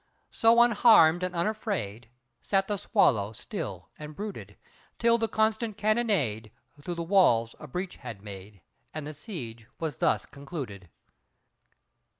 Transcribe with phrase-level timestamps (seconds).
[0.31, 2.09] So unharmed and unafraid,
[2.41, 4.57] Sat the swallow still and brooded,
[4.97, 6.49] Till the constant cannonade
[6.81, 8.61] Through the walls a breach had made
[8.95, 10.89] And the siege was thus concluded.